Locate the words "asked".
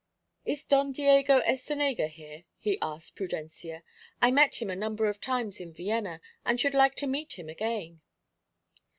2.81-3.15